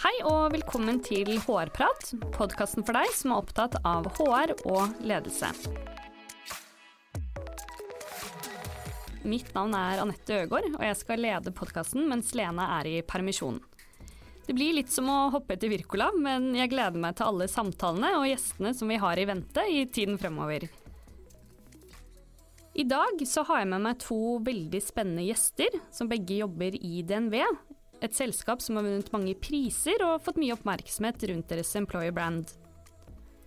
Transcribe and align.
Hei 0.00 0.14
og 0.24 0.54
velkommen 0.54 0.96
til 1.04 1.28
HR-prat, 1.44 2.14
podkasten 2.32 2.86
for 2.88 2.96
deg 2.96 3.10
som 3.12 3.34
er 3.34 3.40
opptatt 3.42 3.74
av 3.84 4.06
HR 4.16 4.54
og 4.64 4.94
ledelse. 5.04 5.50
Mitt 9.28 9.50
navn 9.52 9.76
er 9.76 10.00
Anette 10.00 10.38
Øgård, 10.38 10.70
og 10.70 10.80
jeg 10.86 10.96
skal 11.02 11.20
lede 11.20 11.52
podkasten 11.52 12.08
mens 12.08 12.32
Lene 12.32 12.64
er 12.78 12.88
i 12.88 12.96
permisjon. 13.04 13.60
Det 14.46 14.56
blir 14.56 14.78
litt 14.78 14.88
som 14.88 15.10
å 15.12 15.18
hoppe 15.34 15.58
etter 15.58 15.68
Wirkola, 15.68 16.08
men 16.16 16.54
jeg 16.56 16.72
gleder 16.72 16.96
meg 16.96 17.18
til 17.18 17.28
alle 17.28 17.50
samtalene 17.52 18.14
og 18.22 18.30
gjestene 18.30 18.72
som 18.78 18.88
vi 18.88 18.96
har 19.04 19.20
i 19.20 19.28
vente 19.28 19.66
i 19.68 19.82
tiden 19.84 20.16
fremover. 20.22 20.64
I 22.72 22.88
dag 22.88 23.20
så 23.28 23.44
har 23.50 23.66
jeg 23.66 23.74
med 23.74 23.84
meg 23.84 24.00
to 24.00 24.38
veldig 24.48 24.80
spennende 24.80 25.28
gjester, 25.28 25.76
som 25.92 26.08
begge 26.08 26.40
jobber 26.40 26.72
i 26.80 27.02
DNV, 27.04 27.42
et 28.00 28.16
selskap 28.16 28.62
som 28.64 28.78
har 28.78 28.86
vunnet 28.86 29.12
mange 29.12 29.34
priser 29.36 30.00
og 30.06 30.22
fått 30.24 30.40
mye 30.40 30.54
oppmerksomhet 30.56 31.20
rundt 31.30 31.52
deres 31.52 31.72
employer 31.76 32.14
brand. 32.16 32.48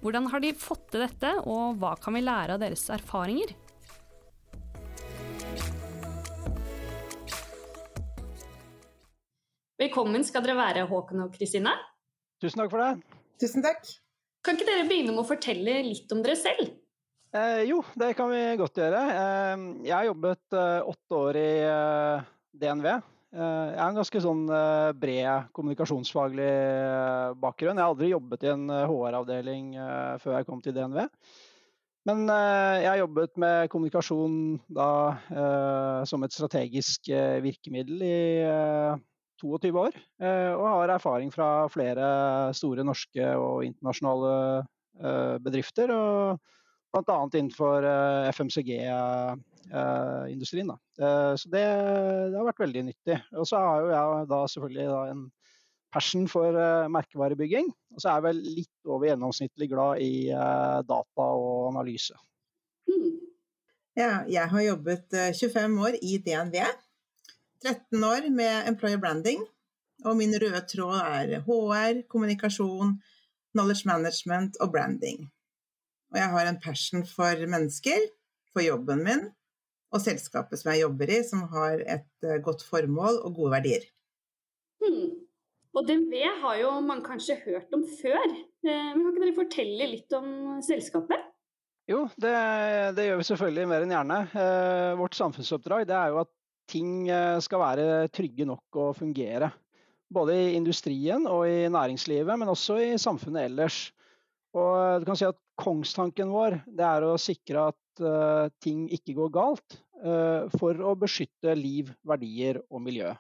Hvordan 0.03 0.27
har 0.29 0.43
de 0.43 0.51
fått 0.59 0.89
til 0.91 1.05
dette, 1.05 1.31
og 1.47 1.79
hva 1.81 1.93
kan 2.01 2.13
vi 2.17 2.21
lære 2.25 2.57
av 2.57 2.61
deres 2.61 2.85
erfaringer? 2.93 3.53
Velkommen 9.79 10.23
skal 10.27 10.43
dere 10.45 10.59
være, 10.59 10.85
Håkon 10.87 11.25
og 11.25 11.33
Kristine. 11.33 11.73
Tusen 12.43 12.61
takk 12.61 12.71
for 12.71 12.83
det. 12.83 13.17
Tusen 13.41 13.65
takk. 13.65 13.87
Kan 14.43 14.59
ikke 14.59 14.67
dere 14.67 14.85
begynne 14.87 15.15
med 15.15 15.23
å 15.23 15.27
fortelle 15.27 15.79
litt 15.87 16.11
om 16.13 16.21
dere 16.23 16.37
selv? 16.39 16.75
Eh, 17.33 17.63
jo, 17.71 17.79
det 17.97 18.11
kan 18.19 18.29
vi 18.29 18.43
godt 18.59 18.77
gjøre. 18.77 19.01
Eh, 19.17 19.65
jeg 19.87 19.95
har 19.95 20.09
jobbet 20.11 20.59
eh, 20.59 20.91
åtte 20.93 21.21
år 21.23 21.39
i 21.39 21.49
eh, 21.65 22.29
DNV. 22.61 22.89
Eh, 23.33 23.69
jeg 23.73 23.79
har 23.79 23.89
en 23.89 23.97
ganske 23.97 24.19
sånn 24.21 24.43
eh, 24.53 24.91
bred 24.97 25.47
kommunikasjonsfaglig 25.57 26.51
bakgrunn. 27.41 27.79
Jeg 27.79 27.81
har 27.81 27.93
aldri 27.95 28.11
jobbet 28.11 28.45
i 28.45 28.51
en 28.51 28.67
HR-avdeling 28.69 29.73
før 30.21 30.37
jeg 30.37 30.47
kom 30.49 30.61
til 30.61 30.75
DNV. 30.77 31.07
Men 32.03 32.25
jeg 32.27 32.89
har 32.89 32.97
jobbet 32.99 33.37
med 33.39 33.69
kommunikasjon 33.71 34.33
da, 34.75 34.87
som 36.03 36.25
et 36.25 36.33
strategisk 36.35 37.07
virkemiddel 37.45 38.01
i 38.03 38.17
22 39.39 39.71
år. 39.79 39.95
og 40.19 40.65
har 40.67 40.91
erfaring 40.97 41.31
fra 41.31 41.47
flere 41.71 42.51
store 42.59 42.83
norske 42.83 43.29
og 43.39 43.63
internasjonale 43.69 44.33
bedrifter. 45.47 45.95
og 45.95 46.43
Bl.a. 46.91 47.17
innenfor 47.33 47.87
uh, 47.87 48.27
eh, 49.69 50.23
FMCG-industrien. 50.23 50.67
da. 50.67 50.77
uh, 51.05 51.35
så 51.35 51.49
det, 51.49 51.63
det, 51.63 52.37
har 52.37 52.49
vært 52.49 52.63
veldig 52.65 52.83
nyttig. 52.89 53.17
Og 53.37 53.47
så 53.47 53.61
har 53.61 53.81
jo 53.81 53.93
jeg 53.93 54.27
da 54.31 54.41
selvfølgelig 54.53 54.87
da 54.91 54.99
en 55.11 55.25
passion 55.93 56.27
for 56.27 56.57
merkevarebygging. 56.89 57.67
Og 57.93 58.01
så 58.01 58.09
er 58.09 58.15
jeg 58.17 58.27
vel 58.27 58.39
litt 58.59 58.89
over 58.89 59.07
gjennomsnittlig 59.11 59.69
glad 59.69 60.01
i 60.01 60.13
data 60.89 61.27
og 61.37 61.67
analyse. 61.69 62.17
Hmm. 62.89 63.19
Ja, 63.93 64.23
jeg 64.25 64.49
har 64.49 64.65
jobbet 64.65 65.13
25 65.13 65.75
år 65.85 65.99
i 66.01 66.17
DNV. 66.25 66.57
13 67.61 68.07
år 68.07 68.25
med 68.33 68.71
employer 68.71 68.97
branding. 68.97 69.45
Og 70.03 70.17
min 70.17 70.33
røde 70.33 70.63
tråd 70.67 70.97
er 70.97 71.43
HR, 71.45 72.01
kommunikasjon, 72.09 72.97
knowledge 73.53 73.85
management 73.85 74.57
og 74.65 74.73
branding. 74.73 75.29
Og 76.11 76.19
jeg 76.19 76.29
har 76.33 76.49
en 76.49 76.59
passion 76.61 77.05
for 77.05 77.45
mennesker, 77.53 78.09
for 78.53 78.65
jobben 78.65 79.05
min 79.05 79.23
og 79.93 80.01
selskapet 80.01 80.59
som 80.59 80.71
jeg 80.73 80.83
jobber 80.83 81.11
i, 81.13 81.19
som 81.25 81.43
har 81.53 81.81
et 81.81 82.25
eh, 82.25 82.39
godt 82.43 82.65
formål 82.65 83.21
og 83.21 83.37
gode 83.37 83.53
verdier. 83.57 83.85
Hmm. 84.81 85.19
Og 85.73 85.87
DNV 85.87 86.15
har 86.43 86.57
jo 86.61 86.71
man 86.85 87.01
kanskje 87.05 87.39
hørt 87.45 87.71
om 87.73 87.85
før, 88.01 88.23
eh, 88.65 88.89
men 88.93 89.05
kan 89.05 89.13
ikke 89.13 89.25
dere 89.25 89.37
fortelle 89.37 89.89
litt 89.93 90.17
om 90.17 90.59
selskapet? 90.65 91.29
Jo, 91.89 92.05
det, 92.15 92.33
det 92.95 93.09
gjør 93.09 93.19
vi 93.19 93.27
selvfølgelig 93.27 93.69
mer 93.69 93.85
enn 93.85 93.93
gjerne. 93.93 94.19
Eh, 94.39 94.93
vårt 94.97 95.17
samfunnsoppdrag 95.19 95.89
er 95.89 96.13
jo 96.13 96.21
at 96.23 96.31
ting 96.71 97.09
skal 97.43 97.59
være 97.59 97.85
trygge 98.15 98.45
nok 98.47 98.77
og 98.79 98.93
fungere. 98.95 99.49
Både 100.13 100.37
i 100.39 100.53
industrien 100.55 101.25
og 101.27 101.43
i 101.49 101.67
næringslivet, 101.67 102.39
men 102.39 102.49
også 102.49 102.77
i 102.79 102.93
samfunnet 103.01 103.49
ellers. 103.49 103.79
Og 104.55 105.03
du 105.03 105.05
kan 105.09 105.19
si 105.19 105.27
at 105.27 105.37
Kongstanken 105.59 106.31
vår 106.31 106.61
det 106.71 106.85
er 106.87 107.03
å 107.03 107.17
sikre 107.19 107.67
at 107.73 108.53
ting 108.63 108.85
ikke 108.95 109.17
går 109.17 109.33
galt, 109.35 109.75
for 110.59 110.81
å 110.83 110.95
beskytte 110.99 111.53
liv, 111.55 111.93
verdier 112.03 112.57
og 112.67 112.81
miljø. 112.83 113.13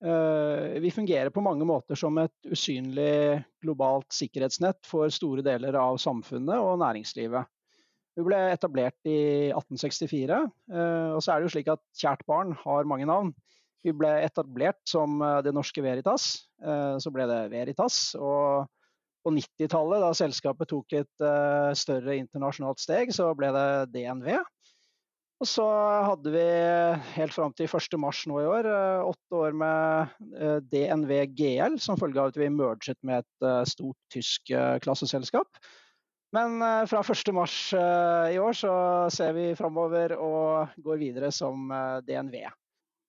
Uh, 0.00 0.80
vi 0.80 0.88
fungerer 0.90 1.28
på 1.28 1.42
mange 1.44 1.66
måter 1.68 1.98
som 1.98 2.16
et 2.22 2.48
usynlig 2.48 3.42
globalt 3.60 4.08
sikkerhetsnett 4.16 4.80
for 4.88 5.12
store 5.12 5.44
deler 5.44 5.76
av 5.76 5.98
samfunnet 6.00 6.56
og 6.56 6.78
næringslivet. 6.80 7.50
Vi 8.16 8.24
ble 8.24 8.38
etablert 8.50 8.96
i 9.08 9.52
1864, 9.52 10.38
og 11.14 11.20
så 11.22 11.30
er 11.30 11.38
det 11.38 11.46
jo 11.46 11.52
slik 11.54 11.68
at 11.72 11.80
kjært 11.96 12.24
barn 12.28 12.50
har 12.64 12.88
mange 12.88 13.06
navn. 13.08 13.30
Vi 13.86 13.94
ble 13.96 14.10
etablert 14.26 14.80
som 14.88 15.22
Det 15.46 15.52
Norske 15.54 15.80
Veritas, 15.80 16.26
så 16.60 17.12
ble 17.14 17.28
det 17.30 17.38
Veritas. 17.52 18.00
og 18.18 18.66
på 19.24 19.32
90-tallet, 19.36 20.02
da 20.02 20.10
selskapet 20.16 20.68
tok 20.68 20.96
et 20.98 21.24
større 21.78 22.18
internasjonalt 22.18 22.82
steg, 22.82 23.14
så 23.14 23.30
ble 23.38 23.52
det 23.54 23.68
DNV. 23.94 24.34
Og 25.40 25.48
så 25.48 25.64
hadde 26.04 26.32
vi 26.34 26.46
helt 27.16 27.32
fram 27.32 27.52
til 27.56 27.64
1.3 27.64 28.28
nå 28.28 28.40
i 28.42 28.48
år 28.50 28.66
uh, 28.68 29.08
åtte 29.08 29.38
år 29.38 29.54
med 29.56 30.10
uh, 30.36 30.58
DNV 30.68 31.12
GL, 31.32 31.78
som 31.80 31.96
følge 32.00 32.20
av 32.20 32.32
at 32.34 32.40
vi 32.40 32.50
merget 32.52 32.98
med 33.08 33.24
et 33.24 33.68
stort 33.70 33.96
tysk 34.12 34.52
klasseselskap. 34.84 35.48
Men 36.36 36.60
fra 36.86 37.00
1.3 37.02 37.78
i 38.30 38.36
år 38.38 38.54
så 38.54 38.72
ser 39.10 39.32
vi 39.34 39.48
framover 39.58 40.12
og 40.14 40.76
går 40.78 41.00
videre 41.00 41.32
som 41.34 41.72
DNV. 42.06 42.36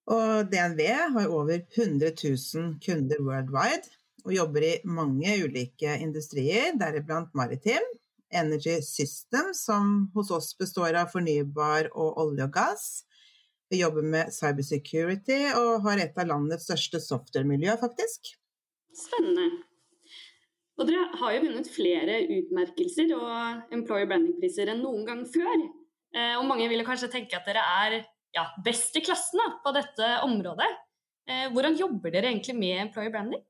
Og 0.09 0.48
DNV 0.50 0.81
har 1.13 1.28
over 1.30 1.59
100 1.59 2.16
000 2.18 2.80
kunder 2.81 3.22
worldwide 3.22 3.92
og 4.25 4.34
jobber 4.34 4.66
i 4.66 4.74
mange 4.86 5.36
ulike 5.44 5.94
industrier, 6.02 6.74
deriblant 6.80 7.30
maritim, 7.38 7.86
Energy 8.34 8.80
System, 8.86 9.53
som 9.58 10.12
hos 10.16 10.31
oss 10.31 10.52
består 10.59 10.97
av 11.00 11.12
fornybar 11.14 11.92
og 11.92 12.19
olje 12.24 12.47
og 12.47 12.53
gass. 12.56 12.86
Vi 13.72 13.80
jobber 13.80 14.03
med 14.03 14.31
cybersecurity 14.36 15.42
og 15.56 15.86
har 15.86 16.02
et 16.03 16.18
av 16.19 16.28
landets 16.28 16.66
største 16.68 17.00
software-miljø, 17.03 17.78
faktisk. 17.80 18.34
Spennende. 18.97 19.62
Og 20.80 20.88
dere 20.90 21.06
har 21.22 21.36
jo 21.36 21.44
vunnet 21.46 21.69
flere 21.72 22.18
utmerkelser 22.40 23.14
og 23.16 23.75
employer 23.75 24.09
branding-priser 24.09 24.72
enn 24.74 24.81
noen 24.84 25.06
gang 25.08 25.22
før. 25.30 25.68
Eh, 26.16 26.34
og 26.40 26.48
mange 26.50 26.68
vil 26.72 26.84
kanskje 26.88 27.12
tenke 27.13 27.38
at 27.38 27.48
dere 27.48 27.63
er 27.86 27.98
ja, 28.36 28.48
best 28.66 28.98
i 29.00 29.03
klassen 29.06 29.40
da, 29.40 29.48
på 29.63 29.74
dette 29.75 30.09
området. 30.25 30.69
Eh, 31.30 31.48
hvordan 31.53 31.78
jobber 31.80 32.12
dere 32.12 32.31
egentlig 32.31 32.58
med 32.58 32.88
employer 32.88 33.13
branding? 33.13 33.46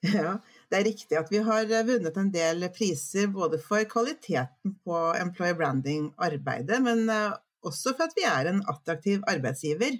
Ja, 0.16 0.38
det 0.70 0.78
er 0.78 0.86
riktig 0.86 1.18
at 1.18 1.30
vi 1.32 1.40
har 1.42 1.66
vunnet 1.86 2.18
en 2.20 2.30
del 2.30 2.68
priser 2.74 3.30
både 3.34 3.58
for 3.62 3.82
kvaliteten 3.90 4.76
på 4.86 4.98
employer 5.18 5.56
branding-arbeidet, 5.58 6.78
men 6.84 7.08
eh, 7.10 7.32
også 7.66 7.96
for 7.96 8.06
at 8.06 8.14
vi 8.16 8.26
er 8.28 8.50
en 8.50 8.62
attraktiv 8.70 9.24
arbeidsgiver. 9.30 9.98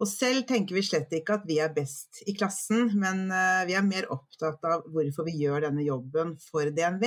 Og 0.00 0.08
selv 0.08 0.46
tenker 0.48 0.76
vi 0.76 0.84
slett 0.84 1.12
ikke 1.12 1.36
at 1.36 1.46
vi 1.48 1.58
er 1.60 1.72
best 1.76 2.22
i 2.28 2.34
klassen, 2.36 2.90
men 3.00 3.26
eh, 3.32 3.66
vi 3.68 3.76
er 3.76 3.86
mer 3.86 4.08
opptatt 4.12 4.64
av 4.68 4.84
hvorfor 4.92 5.28
vi 5.28 5.38
gjør 5.40 5.66
denne 5.66 5.84
jobben 5.84 6.36
for 6.44 6.68
DNV. 6.76 7.06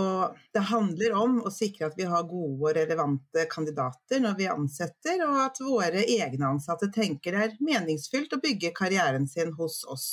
Og 0.00 0.36
det 0.54 0.62
handler 0.68 1.16
om 1.18 1.40
å 1.42 1.50
sikre 1.50 1.88
at 1.88 1.96
vi 1.98 2.06
har 2.06 2.28
gode 2.28 2.60
og 2.68 2.76
relevante 2.76 3.46
kandidater 3.50 4.20
når 4.22 4.36
vi 4.38 4.50
ansetter, 4.52 5.24
og 5.26 5.40
at 5.48 5.62
våre 5.64 6.04
egne 6.04 6.52
ansatte 6.52 6.92
tenker 6.94 7.34
det 7.34 7.46
er 7.48 7.56
meningsfylt 7.64 8.36
å 8.36 8.42
bygge 8.44 8.70
karrieren 8.76 9.26
sin 9.28 9.56
hos 9.58 9.80
oss. 9.88 10.10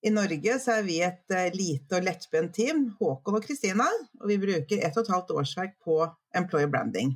I 0.00 0.12
Norge 0.14 0.56
så 0.62 0.78
er 0.78 0.86
vi 0.86 0.96
et 1.04 1.34
uh, 1.34 1.48
lite 1.52 1.98
og 1.98 2.06
lettbent 2.06 2.54
team, 2.56 2.86
Håkon 3.00 3.36
og 3.36 3.44
Kristina, 3.44 3.88
og 4.20 4.30
vi 4.30 4.38
bruker 4.40 4.80
ett 4.80 4.96
og 4.96 5.04
et 5.04 5.12
halvt 5.12 5.34
årsverk 5.36 5.76
på 5.84 6.00
employer 6.36 6.70
branding. 6.72 7.12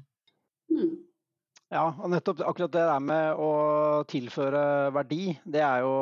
Mm. 0.72 0.94
Ja, 1.72 1.88
og 1.88 2.10
nettopp 2.12 2.42
akkurat 2.44 2.72
det 2.74 2.82
der 2.86 3.00
med 3.02 3.40
å 3.40 3.52
tilføre 4.10 4.92
verdi, 4.94 5.32
det 5.48 5.62
er 5.64 5.82
jo 5.82 5.94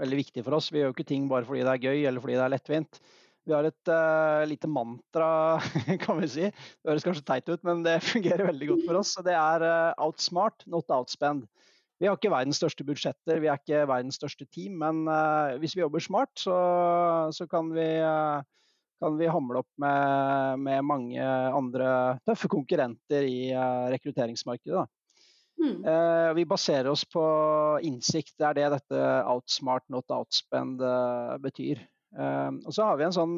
veldig 0.00 0.18
viktig 0.22 0.44
for 0.46 0.56
oss. 0.56 0.70
Vi 0.72 0.80
gjør 0.80 0.90
jo 0.90 0.96
ikke 0.96 1.10
ting 1.12 1.28
bare 1.30 1.46
fordi 1.46 1.66
det 1.66 1.74
er 1.74 1.84
gøy 1.90 2.06
eller 2.08 2.24
fordi 2.24 2.38
det 2.38 2.46
er 2.46 2.54
lettvint. 2.56 3.02
Vi 3.42 3.54
har 3.54 3.66
et 3.66 3.90
uh, 3.90 4.42
lite 4.46 4.70
mantra, 4.70 5.28
kan 6.04 6.20
vi 6.22 6.30
si. 6.30 6.48
Det 6.48 6.90
høres 6.90 7.06
kanskje 7.06 7.26
teit 7.28 7.50
ut, 7.50 7.62
men 7.66 7.82
det 7.84 7.98
fungerer 8.06 8.48
veldig 8.48 8.70
godt 8.72 8.84
for 8.88 9.02
oss. 9.02 9.16
og 9.18 9.26
Det 9.26 9.34
er 9.36 9.66
uh, 9.66 10.04
outsmart, 10.06 10.64
not 10.70 10.90
outspend. 10.94 11.44
Vi 12.02 12.08
har 12.10 12.16
ikke 12.18 12.32
verdens 12.32 12.58
største 12.58 12.82
budsjetter, 12.82 13.38
vi 13.38 13.46
er 13.46 13.60
ikke 13.60 13.84
verdens 13.86 14.16
største 14.18 14.42
team, 14.50 14.80
men 14.80 15.04
uh, 15.06 15.54
hvis 15.62 15.76
vi 15.76 15.84
jobber 15.84 16.02
smart, 16.02 16.32
så, 16.34 16.56
så 17.30 17.46
kan, 17.46 17.68
vi, 17.76 17.84
uh, 18.02 18.42
kan, 18.98 19.14
vi, 19.20 19.28
hamle 19.30 19.60
opp 19.62 19.70
med, 19.78 20.64
med, 20.64 20.82
mange 20.88 21.22
andre 21.22 21.92
tøffe 22.26 22.50
konkurrenter 22.50 23.28
i 23.28 23.52
uh, 23.54 23.86
rekrutteringsmarkedet. 23.94 24.82
Mm. 25.62 25.84
Vi 26.34 26.42
baserer 26.48 26.88
oss 26.90 27.04
på 27.06 27.22
innsikt. 27.86 28.32
Det 28.40 28.46
er 28.48 28.56
det 28.56 28.70
dette 28.72 29.02
outsmart, 29.30 29.84
not 29.94 30.10
outspend 30.10 30.80
betyr. 31.44 31.78
Og 32.16 32.72
så 32.72 32.88
har 32.88 32.98
vi 32.98 33.04
en 33.06 33.14
sånn 33.14 33.36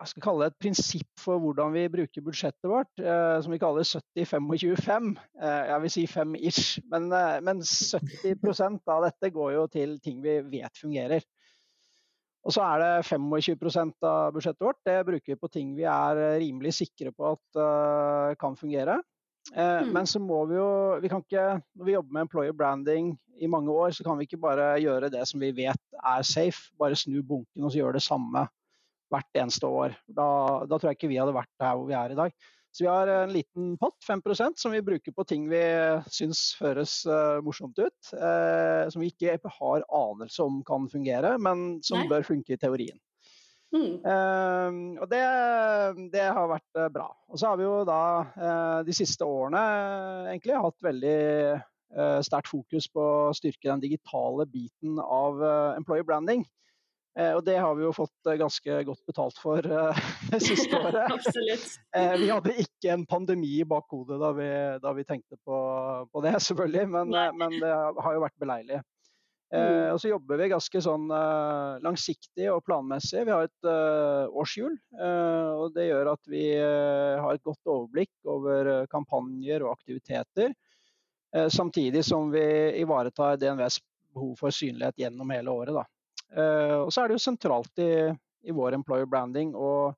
jeg 0.00 0.12
skal 0.12 0.24
kalle 0.24 0.46
det 0.46 0.54
et 0.54 0.62
prinsipp 0.64 1.20
for 1.20 1.42
hvordan 1.42 1.74
vi 1.74 1.82
bruker 1.92 2.24
budsjettet 2.24 2.70
vårt, 2.70 3.02
som 3.44 3.52
vi 3.52 3.58
kaller 3.60 3.84
70-25-5. 3.84 5.10
jeg 5.42 5.82
vil 5.82 5.92
si 5.92 6.04
5-ish, 6.08 6.78
men, 6.88 7.10
men 7.44 7.60
70% 7.60 8.80
av 8.94 9.04
dette 9.04 9.30
går 9.34 9.52
jo 9.58 9.66
til 9.68 9.98
ting 10.00 10.22
vi 10.24 10.38
vet 10.54 10.80
fungerer. 10.80 11.26
Og 12.48 12.56
så 12.56 12.64
er 12.64 12.80
det 12.80 13.10
25 13.10 13.92
av 14.08 14.32
budsjettet 14.32 14.64
vårt 14.64 14.80
det 14.88 14.96
bruker 15.04 15.34
vi 15.34 15.40
på 15.42 15.52
ting 15.52 15.76
vi 15.76 15.84
er 15.84 16.22
rimelig 16.40 16.78
sikre 16.78 17.12
på 17.12 17.34
at 17.34 18.38
kan 18.40 18.56
fungere. 18.56 19.02
Eh, 19.54 19.82
mm. 19.82 19.90
Men 19.92 20.06
så 20.06 20.20
må 20.22 20.44
vi 20.46 20.58
jo 20.58 20.70
vi 21.02 21.08
kan 21.10 21.24
ikke, 21.24 21.60
Når 21.74 21.84
vi 21.84 21.92
jobber 21.96 22.12
med 22.12 22.26
employer 22.28 22.52
branding 22.52 23.18
i 23.40 23.46
mange 23.46 23.72
år, 23.72 23.90
så 23.90 24.04
kan 24.04 24.18
vi 24.18 24.28
ikke 24.28 24.40
bare 24.40 24.74
gjøre 24.80 25.10
det 25.10 25.26
som 25.28 25.40
vi 25.40 25.50
vet 25.56 26.00
er 26.04 26.22
safe. 26.22 26.70
Bare 26.78 26.96
snu 26.96 27.22
bunken 27.22 27.64
og 27.64 27.72
så 27.72 27.80
gjøre 27.80 27.98
det 27.98 28.04
samme 28.04 28.46
hvert 29.10 29.42
eneste 29.42 29.68
år. 29.68 29.94
Da, 30.06 30.30
da 30.66 30.78
tror 30.78 30.90
jeg 30.90 31.00
ikke 31.00 31.12
vi 31.12 31.20
hadde 31.20 31.36
vært 31.36 31.62
her 31.62 31.76
hvor 31.78 31.88
vi 31.90 31.98
er 31.98 32.14
i 32.14 32.18
dag. 32.18 32.34
Så 32.70 32.84
vi 32.84 32.90
har 32.90 33.10
en 33.10 33.32
liten 33.34 33.72
pott, 33.80 33.96
5% 34.06 34.60
som 34.62 34.70
vi 34.70 34.82
bruker 34.86 35.10
på 35.10 35.24
ting 35.26 35.48
vi 35.50 35.62
syns 36.14 36.52
høres 36.60 37.00
uh, 37.10 37.42
morsomt 37.42 37.78
ut. 37.82 38.12
Uh, 38.14 38.86
som 38.94 39.02
vi 39.02 39.10
ikke 39.10 39.34
har 39.58 39.86
anelse 39.90 40.46
om 40.46 40.60
kan 40.66 40.86
fungere, 40.92 41.34
men 41.42 41.80
som 41.82 42.04
Nei. 42.04 42.10
bør 42.12 42.28
funke 42.30 42.54
i 42.54 42.60
teorien. 42.60 43.00
Mm. 43.70 44.02
Uh, 44.02 44.98
og 44.98 45.06
det, 45.10 45.22
det, 46.10 46.26
har 46.26 46.50
vært 46.50 46.78
uh, 46.78 46.88
bra. 46.92 47.08
Og 47.30 47.38
så 47.38 47.50
har 47.50 47.58
vi 47.60 47.66
jo 47.66 47.74
da 47.86 48.02
uh, 48.26 48.78
de 48.86 48.94
siste 48.94 49.26
årene 49.26 49.60
egentlig 50.32 50.58
hatt 50.58 50.86
veldig 50.90 51.18
sterkt 52.22 52.46
fokus 52.46 52.84
på 52.86 53.02
å 53.02 53.32
styrke 53.34 53.66
den 53.66 53.80
digitale 53.82 54.44
biten 54.46 55.00
av 55.02 55.40
employer 55.74 56.04
branding. 56.06 56.44
Og 57.18 57.42
det 57.44 57.56
har 57.58 57.74
vi 57.74 57.82
jo 57.82 57.90
fått 57.94 58.28
ganske 58.38 58.76
godt 58.86 59.00
betalt 59.08 59.40
for 59.42 59.66
det 60.30 60.38
siste 60.44 60.78
året. 60.78 61.26
vi 62.20 62.30
hadde 62.30 62.54
ikke 62.62 62.94
en 62.94 63.02
pandemi 63.08 63.56
i 63.60 63.66
bakhodet 63.66 64.20
da 64.20 64.30
vi, 64.36 64.46
da 64.82 64.94
vi 64.94 65.04
tenkte 65.08 65.36
på, 65.42 65.58
på, 66.12 66.22
det, 66.24 66.36
selvfølgelig, 66.46 66.86
men, 66.94 67.10
men 67.10 67.58
det 67.58 67.74
har 67.74 68.16
jo 68.16 68.22
vært 68.22 68.38
beleilig. 68.40 68.80
Eh, 69.50 69.58
mm. 69.58 69.84
og 69.90 69.98
så 69.98 70.12
jobber 70.12 70.38
vi 70.38 70.50
ganske 70.52 70.82
sånn 70.86 71.10
langsiktig 71.82 72.46
og 72.52 72.62
planmessig. 72.62 73.26
Vi 73.26 73.34
har 73.34 73.48
et 73.48 73.70
årshjul. 74.30 74.78
Og 75.02 75.74
det 75.74 75.88
gjør 75.88 76.12
at 76.14 76.30
vi 76.30 76.44
har 76.54 77.34
et 77.34 77.46
godt 77.46 77.74
overblikk 77.74 78.30
over 78.30 78.86
kampanjer 78.92 79.66
og 79.66 79.74
aktiviteter. 79.74 80.54
samtidig 81.50 82.04
som 82.04 82.30
vi 82.30 82.46
ivaretar 82.78 83.36
DNVs 83.42 83.80
behov 84.14 84.36
for 84.38 84.54
synlighet 84.54 84.98
gjennom 84.98 85.30
hele 85.34 85.50
året. 85.50 85.90
Og 86.30 86.90
så 86.94 87.02
er 87.02 87.10
det 87.10 87.16
jo 87.16 87.22
sentralt 87.24 87.80
i, 87.82 87.90
i, 88.46 88.52
vår 88.54 88.76
employer 88.76 89.08
branding 89.10 89.50
å 89.58 89.90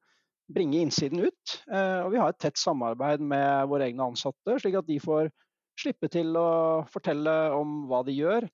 bringe 0.53 0.81
innsiden 0.81 1.21
ut. 1.21 1.55
og 1.69 2.09
vi 2.15 2.21
har 2.21 2.33
et 2.33 2.39
tett 2.41 2.57
samarbeid 2.57 3.21
med 3.21 3.69
våre 3.69 3.91
egne 3.91 4.07
ansatte, 4.09 4.57
slik 4.63 4.79
at 4.81 4.89
de 4.89 4.97
får 5.03 5.29
slippe 5.77 6.09
til 6.13 6.33
å 6.41 6.49
fortelle 6.89 7.35
om 7.57 7.83
hva 7.91 8.01
de 8.09 8.17
gjør 8.17 8.49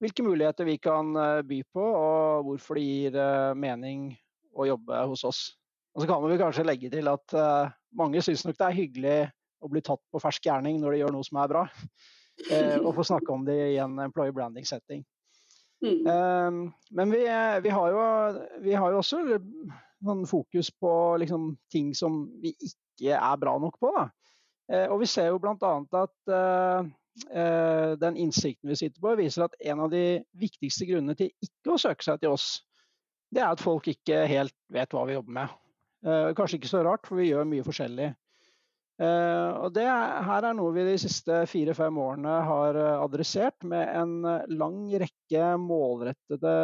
hvilke 0.00 0.24
muligheter 0.24 0.68
vi 0.68 0.78
kan 0.80 1.12
eh, 1.16 1.42
by 1.46 1.60
på, 1.74 1.84
og 1.84 2.46
hvorfor 2.48 2.80
det 2.80 2.86
gir 2.86 3.18
eh, 3.20 3.56
mening 3.58 4.08
å 4.56 4.66
jobbe 4.68 5.02
hos 5.12 5.26
oss. 5.28 5.42
Og 5.94 6.02
så 6.02 6.08
kan 6.08 6.24
vi 6.24 6.40
kanskje 6.40 6.66
legge 6.66 6.90
til 6.92 7.10
at 7.12 7.36
eh, 7.36 7.74
mange 7.98 8.22
syns 8.24 8.46
nok 8.46 8.58
det 8.58 8.68
er 8.68 8.78
hyggelig 8.78 9.18
å 9.60 9.68
bli 9.68 9.84
tatt 9.84 10.00
på 10.08 10.22
fersk 10.22 10.48
gjerning 10.48 10.80
når 10.80 10.94
de 10.94 11.02
gjør 11.02 11.14
noe 11.14 11.26
som 11.26 11.40
er 11.42 11.50
bra, 11.52 11.66
og 12.80 12.94
få 12.96 13.04
snakke 13.10 13.34
om 13.34 13.42
det 13.44 13.58
i 13.74 13.80
en 13.82 13.98
employee 14.00 14.32
branding-setting. 14.32 15.02
Mm. 15.80 16.72
Men 16.90 17.12
vi, 17.12 17.22
vi, 17.64 17.70
har 17.72 17.92
jo, 17.94 18.00
vi, 18.60 18.74
har 18.76 18.92
jo, 18.92 19.00
også 19.00 19.22
sånn 20.04 20.26
fokus 20.28 20.68
på 20.76 20.92
liksom, 21.22 21.54
ting 21.72 21.94
som 21.96 22.26
vi 22.42 22.52
ikke 22.56 23.16
er 23.16 23.38
bra 23.40 23.54
nok 23.62 23.78
på. 23.80 23.92
Da. 23.96 24.06
Og 24.92 25.00
vi 25.00 25.08
ser 25.08 25.30
jo 25.30 25.40
bl.a. 25.40 25.72
at 26.02 26.32
uh, 26.32 27.94
den 28.00 28.18
innsikten 28.20 28.70
vi 28.70 28.78
sitter 28.78 29.00
på, 29.02 29.16
viser 29.18 29.46
at 29.46 29.56
en 29.72 29.86
av 29.86 29.90
de 29.92 30.20
viktigste 30.40 30.86
grunnene 30.88 31.16
til 31.18 31.32
ikke 31.44 31.74
å 31.74 31.80
søke 31.80 32.06
seg 32.06 32.20
til 32.22 32.36
oss, 32.36 32.60
det 33.32 33.42
er 33.42 33.50
at 33.54 33.62
folk 33.62 33.88
ikke 33.90 34.24
helt 34.30 34.56
vet 34.72 34.94
hva 34.94 35.06
vi 35.08 35.16
jobber 35.16 35.36
med. 35.40 35.58
Uh, 36.06 36.30
kanskje 36.36 36.60
ikke 36.60 36.70
så 36.70 36.84
rart, 36.86 37.06
for 37.06 37.20
vi 37.20 37.30
gjør 37.30 37.48
mye 37.48 37.66
forskjellig. 37.66 38.12
Eh, 39.00 39.50
og 39.64 39.72
det 39.76 39.86
her 39.86 40.44
er 40.44 40.56
noe 40.56 40.74
vi 40.76 40.84
de 40.84 40.98
siste 41.00 41.42
fire-fem 41.48 41.98
årene 42.02 42.36
har 42.46 42.78
adressert 42.98 43.64
med 43.64 43.88
en 43.96 44.14
lang 44.52 44.82
rekke 45.02 45.54
målrettede 45.62 46.54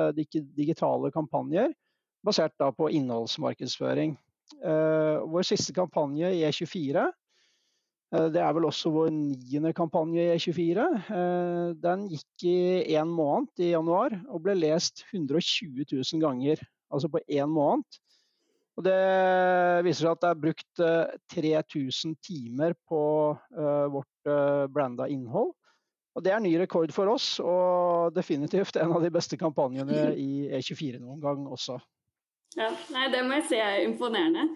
digitale 0.58 1.12
kampanjer 1.14 1.72
basert 2.26 2.56
på 2.76 2.90
innholdsmarkedsføring. 2.98 4.16
Vår 4.56 5.46
siste 5.46 5.74
kampanje 5.74 6.28
i 6.34 6.42
E24 6.46 7.06
Eh, 8.14 8.28
det 8.30 8.42
er 8.42 8.54
vel 8.54 8.68
også 8.68 8.92
vår 8.94 9.10
niende 9.14 9.72
kampanje 9.76 10.22
i 10.22 10.36
E24. 10.36 10.86
Eh, 11.18 11.68
den 11.82 12.06
gikk 12.12 12.46
i 12.46 12.56
én 12.94 13.10
måned 13.10 13.62
i 13.62 13.72
januar 13.72 14.14
og 14.28 14.42
ble 14.44 14.56
lest 14.58 15.04
120 15.12 15.86
000 15.90 16.22
ganger. 16.22 16.62
Altså 16.92 17.10
på 17.10 17.22
én 17.26 17.50
måned. 17.50 18.00
Og 18.76 18.84
det 18.84 18.96
viser 19.86 20.04
seg 20.04 20.10
at 20.12 20.22
det 20.22 20.30
er 20.30 20.40
brukt 20.42 20.82
3000 21.32 22.12
eh, 22.12 22.18
timer 22.24 22.74
på 22.88 23.00
vårt 23.92 24.30
blanda 24.72 25.06
innhold. 25.08 25.54
Og 26.16 26.24
det 26.24 26.32
er 26.32 26.40
ny 26.40 26.54
rekord 26.60 26.92
for 26.96 27.12
oss, 27.12 27.36
og 27.44 28.14
definitivt 28.16 28.76
en 28.80 28.94
av 28.96 29.04
de 29.04 29.12
beste 29.12 29.36
kampanjene 29.40 30.10
i 30.26 30.48
E24 30.58 31.00
noen 31.00 31.20
gang 31.24 31.44
også. 31.48 31.78
Ja, 32.56 32.70
nei, 32.92 33.08
det 33.12 33.24
må 33.24 33.36
jeg 33.36 33.48
si 33.50 33.60
er 33.60 33.82
imponerende. 33.84 34.46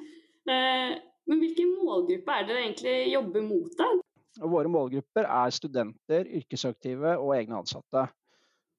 Men 0.48 1.42
hvilken 1.44 1.74
målgruppe 1.78 2.36
er 2.36 2.46
dere 2.48 2.62
egentlig 2.64 2.94
jobber 3.12 3.44
mot? 3.44 3.74
da? 3.78 3.90
Våre 4.40 4.70
målgrupper 4.72 5.26
er 5.26 5.52
studenter, 5.54 6.28
yrkesaktive 6.40 7.16
og 7.18 7.34
egne 7.36 7.60
ansatte. 7.60 8.06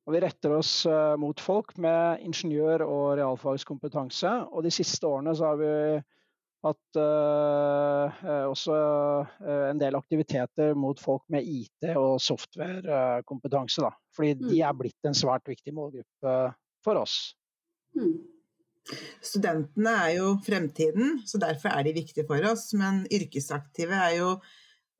Og 0.07 0.15
vi 0.15 0.21
retter 0.24 0.56
oss 0.57 0.86
uh, 0.89 1.13
mot 1.21 1.38
folk 1.39 1.75
med 1.81 2.24
ingeniør- 2.25 2.86
og 2.88 3.19
realfagskompetanse. 3.19 4.31
Og 4.50 4.65
de 4.65 4.74
siste 4.74 5.07
årene 5.07 5.36
så 5.38 5.51
har 5.51 5.59
vi 5.62 5.74
hatt 6.62 6.98
uh, 7.01 8.21
også 8.50 8.75
en 9.71 9.80
del 9.81 9.98
aktiviteter 9.98 10.75
mot 10.77 11.00
folk 11.01 11.24
med 11.33 11.45
IT- 11.45 11.94
og 11.95 12.19
softwarekompetanse. 12.21 13.94
Fordi 14.18 14.36
mm. 14.38 14.50
de 14.50 14.62
er 14.65 14.77
blitt 14.77 15.09
en 15.09 15.18
svært 15.18 15.50
viktig 15.50 15.74
målgruppe 15.77 16.36
for 16.86 17.01
oss. 17.01 17.36
Mm. 17.98 18.20
Studentene 19.22 19.93
er 20.08 20.13
jo 20.17 20.34
fremtiden, 20.46 21.20
så 21.29 21.39
derfor 21.41 21.74
er 21.74 21.86
de 21.86 21.93
viktige 21.96 22.25
for 22.27 22.41
oss. 22.50 22.72
Men 22.77 23.03
yrkesaktive 23.13 23.98
er 24.08 24.15
jo 24.17 24.31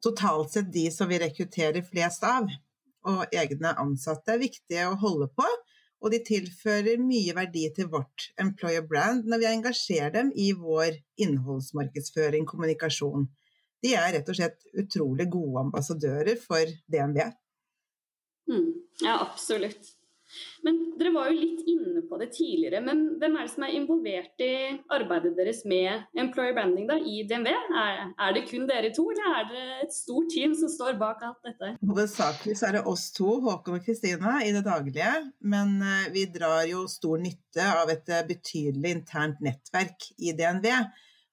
totalt 0.04 0.54
sett 0.54 0.70
de 0.74 0.88
som 0.94 1.10
vi 1.10 1.20
rekrutterer 1.22 1.86
flest 1.86 2.26
av. 2.28 2.50
Og 3.10 3.34
egne 3.34 3.74
ansatte 3.82 4.36
er 4.36 4.42
viktige 4.42 4.88
å 4.90 4.98
holde 5.02 5.30
på, 5.34 5.48
og 6.02 6.14
de 6.14 6.20
tilfører 6.26 7.02
mye 7.02 7.34
verdi 7.38 7.68
til 7.76 7.90
vårt 7.94 8.32
employer 8.42 8.86
brand 8.90 9.28
når 9.30 9.44
vi 9.44 9.50
engasjerer 9.52 10.14
dem 10.16 10.32
i 10.34 10.50
vår 10.58 10.98
innholdsmarkedsføring, 11.22 12.48
kommunikasjon. 12.50 13.28
De 13.82 13.94
er 13.98 14.14
rett 14.18 14.30
og 14.30 14.38
slett 14.38 14.66
utrolig 14.78 15.28
gode 15.34 15.66
ambassadører 15.68 16.38
for 16.42 16.74
DNB. 16.90 17.22
Mm, 18.50 18.70
ja, 19.02 19.18
absolutt. 19.22 19.94
Men 20.66 20.78
dere 21.00 21.12
var 21.16 21.30
jo 21.32 21.40
litt 21.40 21.64
inne 21.70 22.04
på 22.08 22.18
det 22.22 22.30
tidligere. 22.36 22.82
Men 22.86 23.04
hvem 23.22 23.36
er 23.38 23.48
det 23.48 23.54
som 23.54 23.66
er 23.66 23.76
involvert 23.78 24.44
i 24.46 24.54
arbeidet 24.94 25.34
deres 25.38 25.64
med 25.70 26.06
employer 26.24 26.56
branding 26.58 26.88
da, 26.90 26.98
i 26.98 27.24
DNV? 27.28 27.50
Er, 27.52 28.02
er, 28.14 28.36
det 28.38 28.46
kun 28.50 28.68
dere 28.70 28.94
to, 28.96 29.08
eller 29.14 29.38
er 29.40 29.50
det 29.52 29.66
et 29.88 29.96
stort 29.96 30.32
team 30.34 30.56
som 30.58 30.72
står 30.72 31.00
bak 31.02 31.24
alt 31.28 31.42
dette? 31.48 31.74
Hovedsakelig 31.82 32.58
så 32.60 32.70
er 32.70 32.80
det 32.80 32.86
oss 32.92 33.10
to, 33.18 33.30
Håkon 33.46 33.80
og 33.80 33.86
Kristina, 33.86 34.40
i 34.46 34.54
det 34.56 34.64
daglige. 34.68 35.14
Men 35.54 35.78
eh, 35.86 36.10
vi 36.14 36.28
drar 36.34 36.66
jo 36.70 36.86
stor 36.92 37.22
nytte 37.22 37.70
av 37.82 37.92
et 37.94 38.12
eh, 38.12 38.26
betydelig 38.28 38.98
internt 39.00 39.42
nettverk 39.44 40.12
i 40.22 40.36
DNV. 40.38 40.70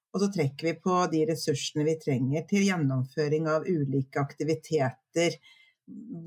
Og 0.09 0.23
så 0.23 0.31
trekker 0.33 0.71
vi 0.71 0.75
på 0.81 0.95
de 1.11 1.21
ressursene 1.29 1.85
vi 1.85 1.95
trenger 2.01 2.45
til 2.49 2.65
gjennomføring 2.65 3.45
av 3.51 3.67
ulike 3.69 4.21
aktiviteter 4.21 5.37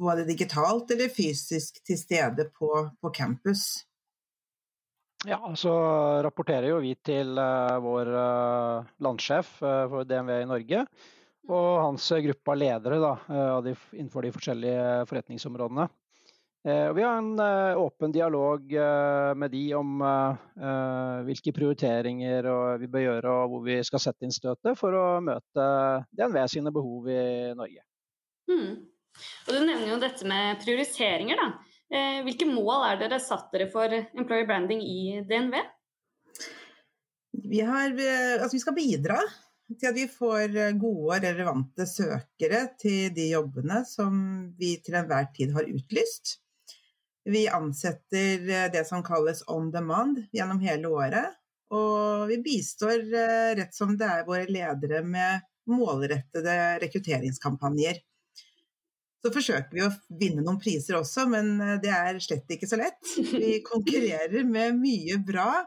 både 0.03 0.27
digitalt 0.29 0.91
eller 0.91 1.13
fysisk 1.13 1.83
til 1.87 1.99
stede 1.99 2.49
på, 2.59 2.71
på 3.01 3.11
campus? 3.15 3.83
Ja, 5.27 5.39
så 5.55 5.73
rapporterer 6.23 6.67
jo 6.73 6.81
vi 6.83 6.97
til 6.99 7.37
uh, 7.39 7.79
vår 7.83 8.09
uh, 8.11 8.93
landsjef 9.05 9.55
uh, 9.63 9.85
for 9.91 10.07
DNV 10.09 10.33
i 10.41 10.49
Norge. 10.51 10.85
Og 11.51 11.69
hans 11.79 12.09
gruppe 12.25 12.55
av 12.55 12.59
ledere 12.59 12.99
da, 13.03 13.13
de, 13.67 13.73
innenfor 13.99 14.23
de 14.23 14.31
forskjellige 14.31 14.83
forretningsområdene. 15.11 15.89
Og 16.63 16.93
vi 16.95 17.03
har 17.03 17.17
en 17.19 17.43
åpen 17.83 18.13
dialog 18.15 18.71
med 19.35 19.51
de 19.51 19.63
om 19.75 20.05
hvilke 21.27 21.51
prioriteringer 21.57 22.47
vi 22.79 22.87
bør 22.93 23.05
gjøre 23.09 23.33
og 23.41 23.51
hvor 23.51 23.65
vi 23.67 23.81
skal 23.83 24.05
sette 24.05 24.23
inn 24.23 24.37
støtet 24.37 24.79
for 24.79 24.95
å 24.95 25.09
møte 25.27 25.67
DNV 26.15 26.39
sine 26.55 26.71
behov 26.71 27.11
i 27.11 27.25
Norge. 27.59 27.83
Mm. 28.47 28.92
Og 29.47 29.55
Du 29.55 29.61
nevner 29.61 29.89
jo 29.91 30.01
dette 30.03 30.27
med 30.29 30.63
prioriteringer. 30.65 31.39
da. 31.39 31.51
Hvilke 32.25 32.47
mål 32.49 32.87
er 32.89 33.01
dere 33.03 33.19
satt 33.21 33.51
dere 33.53 33.67
for 33.69 33.93
employer 33.93 34.47
branding 34.49 34.81
i 34.81 35.21
DNV? 35.29 35.59
Vi, 37.43 37.61
har, 37.61 37.93
altså 38.41 38.55
vi 38.57 38.63
skal 38.63 38.79
bidra 38.79 39.19
til 39.79 39.91
at 39.91 39.97
vi 39.97 40.07
får 40.11 40.57
eh, 40.57 40.77
gode 40.79 41.17
og 41.17 41.25
relevante 41.25 41.87
søkere 41.89 42.63
til 42.81 43.13
de 43.17 43.29
jobbene 43.33 43.83
som 43.89 44.15
vi 44.59 44.77
til 44.85 44.99
enhver 44.99 45.31
tid 45.37 45.53
har 45.57 45.69
utlyst. 45.69 46.39
Vi 47.29 47.47
ansetter 47.49 48.43
eh, 48.49 48.69
det 48.73 48.85
som 48.89 49.05
kalles 49.07 49.45
on 49.53 49.71
demand 49.75 50.25
gjennom 50.35 50.63
hele 50.65 50.91
året. 50.91 51.39
Og 51.73 52.29
vi 52.29 52.41
bistår 52.45 53.07
eh, 53.07 53.51
rett 53.61 53.75
som 53.77 53.97
det 53.99 54.09
er 54.09 54.29
våre 54.29 54.49
ledere 54.51 55.03
med 55.07 55.47
målrettede 55.71 56.57
rekrutteringskampanjer. 56.83 58.03
Så 59.23 59.31
forsøker 59.31 59.77
vi 59.77 59.85
å 59.87 59.93
vinne 60.19 60.43
noen 60.43 60.59
priser 60.59 60.99
også, 60.99 61.29
men 61.31 61.55
det 61.83 61.93
er 61.95 62.19
slett 62.23 62.51
ikke 62.51 62.67
så 62.67 62.81
lett. 62.81 62.99
Vi 63.17 63.61
konkurrerer 63.71 64.43
med 64.49 64.81
mye 64.83 65.21
bra 65.23 65.63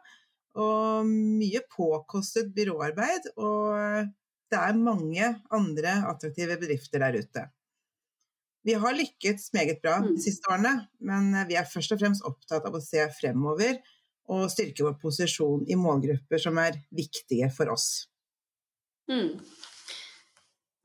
og 0.60 1.08
mye 1.08 1.62
påkostet 1.72 2.52
byråarbeid. 2.56 3.32
Og 3.40 4.12
det 4.52 4.60
er 4.60 4.80
mange 4.80 5.30
andre 5.56 6.00
attraktive 6.12 6.60
bedrifter 6.62 7.04
der 7.04 7.20
ute. 7.20 7.46
Vi 8.66 8.74
har 8.82 8.98
lykkes 8.98 9.52
meget 9.54 9.82
bra 9.84 10.00
de 10.02 10.16
mm. 10.16 10.22
siste 10.22 10.50
årene, 10.50 10.88
men 11.06 11.30
vi 11.50 11.58
er 11.60 11.68
først 11.70 11.94
og 11.94 12.02
fremst 12.02 12.26
opptatt 12.26 12.66
av 12.66 12.74
å 12.74 12.82
se 12.82 13.04
fremover 13.14 13.78
og 14.34 14.48
styrke 14.50 14.88
vår 14.88 14.96
posisjon 15.02 15.68
i 15.70 15.78
målgrupper 15.78 16.42
som 16.42 16.58
er 16.58 16.80
viktige 16.90 17.52
for 17.54 17.70
oss. 17.76 18.08
Mm. 19.12 19.38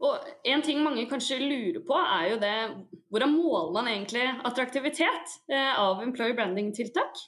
Og 0.00 0.30
En 0.48 0.62
ting 0.64 0.80
mange 0.84 1.04
kanskje 1.10 1.36
lurer 1.42 1.82
på, 1.84 1.96
er 1.96 2.30
jo 2.32 2.38
det 2.40 2.54
hvordan 3.12 3.34
måler 3.34 3.74
man 3.74 3.90
egentlig 3.90 4.24
attraktivitet 4.48 5.34
eh, 5.50 5.74
av 5.76 6.00
employer 6.04 6.36
branding-tiltak? 6.38 7.20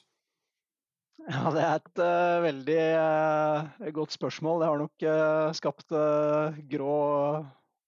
Ja, 1.29 1.51
Det 1.53 1.61
er 1.63 1.75
et 1.77 2.01
uh, 2.03 2.43
veldig 2.43 2.79
uh, 2.99 3.91
godt 3.95 4.15
spørsmål. 4.15 4.59
Det 4.59 4.69
har 4.69 4.81
nok 4.81 5.05
uh, 5.07 5.53
skapt 5.55 5.95
grå 6.71 6.97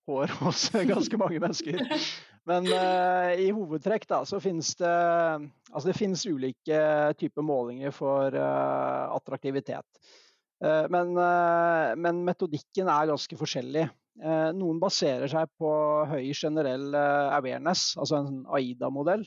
hår 0.05 0.35
hos 0.43 0.69
ganske 0.75 1.19
mange 1.19 1.41
mennesker. 1.41 1.81
Men 2.45 2.67
i 3.41 3.47
hovedtrekk 3.49 4.03
da, 4.05 4.19
så 4.29 4.37
finnes 4.37 4.67
det 4.77 4.85
altså 4.85 5.87
det 5.87 5.95
finnes 5.97 6.27
ulike 6.29 6.77
typer 7.17 7.41
målinger 7.41 7.89
for 7.89 8.37
attraktivitet. 8.37 9.87
Men, 10.63 11.09
men, 11.99 12.19
metodikken 12.23 12.87
er 12.87 13.09
ganske 13.09 13.37
forskjellig. 13.37 13.83
Noen 14.55 14.77
baserer 14.79 15.27
seg 15.27 15.49
på 15.59 15.71
høy 16.07 16.29
generell 16.31 16.95
awareness, 16.95 17.89
altså 17.99 18.21
en 18.21 18.37
AIDA-modell 18.55 19.25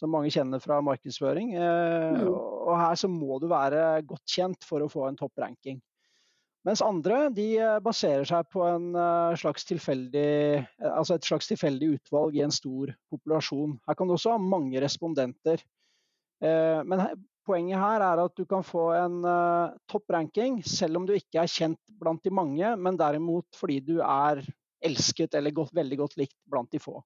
som 0.00 0.12
mange 0.14 0.32
kjenner 0.32 0.62
fra 0.64 0.78
markedsføring. 0.84 1.52
Mm. 1.52 2.24
Og 2.30 2.72
her 2.80 2.96
så 2.96 3.10
må 3.12 3.36
du 3.42 3.50
være 3.50 4.00
godt 4.08 4.24
kjent 4.32 4.64
for 4.64 4.80
å 4.80 4.88
få 4.88 5.04
en 5.10 5.20
topp 5.20 5.44
ranking. 5.44 5.82
Mens 6.68 6.82
andre 6.84 7.22
de 7.32 7.46
eh, 7.56 7.78
baserer 7.80 8.26
seg 8.28 8.48
på 8.52 8.66
eh, 8.68 9.36
slags 9.40 9.64
eh, 9.72 10.66
altså 10.90 11.16
et 11.16 11.28
slags 11.28 11.48
tilfeldig 11.48 11.94
utvalg 11.96 12.36
i 12.36 12.42
en 12.44 12.52
stor 12.52 12.92
populasjon. 13.12 13.78
Her 13.88 13.96
kan 13.96 14.08
du 14.08 14.16
også 14.16 14.34
ha 14.36 14.42
mange 14.42 14.80
respondenter. 14.82 15.62
Men 16.40 17.02
poenget 17.50 17.80
her 17.82 18.04
er 18.06 18.22
at 18.22 18.34
du 18.38 18.46
kan 18.48 18.64
få 18.66 18.90
en 18.94 19.20
topp 19.90 20.14
ranking 20.14 20.60
selv 20.66 21.00
om 21.00 21.06
du 21.08 21.16
ikke 21.16 21.42
er 21.42 21.50
kjent 21.50 21.80
blant 22.00 22.22
de 22.24 22.32
mange, 22.32 22.74
men 22.78 22.98
derimot 22.98 23.48
fordi 23.58 23.80
du 23.84 23.96
er 24.00 24.44
elsket 24.80 25.34
eller 25.36 25.54
godt, 25.54 25.74
veldig 25.76 25.98
godt 26.00 26.20
likt 26.20 26.36
blant 26.48 26.70
de 26.72 26.80
få. 26.80 27.00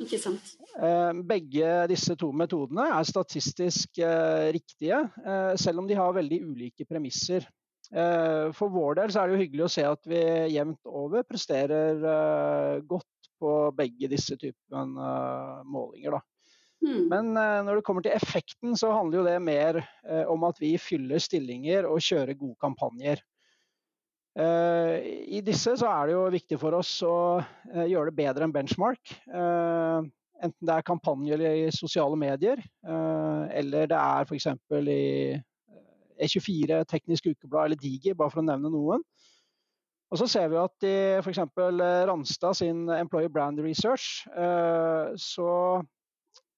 Ikke 0.00 0.20
sant. 0.20 0.52
Eh, 0.80 1.12
begge 1.28 1.70
disse 1.90 2.14
to 2.16 2.30
metodene 2.32 2.86
er 2.94 3.08
statistisk 3.08 4.00
eh, 4.00 4.48
riktige, 4.54 5.02
selv 5.60 5.82
om 5.82 5.88
de 5.90 5.98
har 5.98 6.14
veldig 6.16 6.42
ulike 6.46 6.86
premisser. 6.88 7.48
For 7.90 8.70
vår 8.70 9.00
del 9.00 9.10
er 9.18 9.26
det 9.26 9.34
jo 9.34 9.38
hyggelig 9.40 9.64
å 9.64 9.72
se 9.74 9.82
at 9.82 10.04
vi 10.06 10.18
jevnt 10.54 10.86
over 10.86 11.24
presterer 11.26 12.84
godt 12.86 13.30
på 13.40 13.54
begge 13.74 14.06
disse 14.12 14.36
typene 14.38 15.08
målinger. 15.66 16.14
Da. 16.14 16.29
Hmm. 16.80 17.08
Men 17.12 17.34
når 17.36 17.76
det 17.76 17.84
kommer 17.84 18.04
til 18.04 18.14
effekten, 18.16 18.72
så 18.78 18.88
handler 18.94 19.20
jo 19.20 19.24
det 19.26 19.36
mer 19.44 19.78
om 20.32 20.46
at 20.48 20.56
vi 20.62 20.70
fyller 20.80 21.20
stillinger 21.20 21.84
og 21.84 22.00
kjører 22.00 22.38
gode 22.40 22.56
kampanjer. 22.62 23.20
Eh, 24.38 24.96
I 25.36 25.42
disse 25.42 25.74
så 25.80 25.90
er 25.90 26.08
det 26.08 26.14
jo 26.14 26.24
viktig 26.30 26.58
for 26.62 26.76
oss 26.78 26.92
å 27.02 27.14
eh, 27.40 27.86
gjøre 27.90 28.12
det 28.12 28.18
bedre 28.20 28.46
enn 28.46 28.54
benchmark. 28.54 29.14
Eh, 29.26 30.06
enten 30.40 30.68
det 30.68 30.76
er 30.76 30.86
kampanjer 30.86 31.42
i 31.44 31.70
sosiale 31.74 32.16
medier, 32.16 32.62
eller 32.80 33.90
det 33.90 33.96
er 33.98 34.24
f.eks. 34.24 34.46
i 34.88 35.36
E24, 36.16 36.78
Teknisk 36.88 37.26
Ukeblad 37.28 37.68
eller 37.68 37.80
Digi, 37.80 38.14
bare 38.16 38.32
for 38.32 38.40
å 38.40 38.46
nevne 38.46 38.70
noen. 38.72 39.04
Og 40.08 40.16
så 40.16 40.30
ser 40.32 40.48
vi 40.48 40.56
at 40.56 40.86
i 40.88 40.94
f.eks. 41.20 41.42
Ranstad 42.08 42.56
sin 42.56 42.88
Employer 42.88 43.28
Brand 43.28 43.60
Research, 43.60 44.24
så 45.20 45.50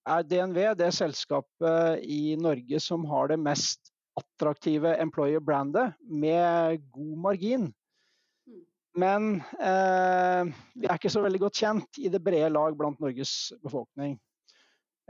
er 0.08 0.26
DNV 0.26 0.58
det 0.78 0.90
selskapet 0.96 2.02
i 2.02 2.34
Norge 2.40 2.80
som 2.82 3.04
har 3.10 3.30
det 3.30 3.38
mest 3.42 3.92
attraktive 4.18 4.96
employer-brandet 5.00 5.94
med 6.08 6.82
god 6.92 7.14
margin. 7.26 7.70
Mm. 8.48 8.64
Men 8.98 9.30
eh, 9.60 10.52
vi 10.74 10.88
er 10.88 10.98
ikke 10.98 11.12
så 11.12 11.22
veldig 11.24 11.40
godt 11.46 11.62
kjent 11.62 12.02
i 12.02 12.10
det 12.12 12.20
brede 12.24 12.50
lag 12.52 12.76
blant 12.76 13.00
Norges 13.00 13.52
befolkning. 13.62 14.18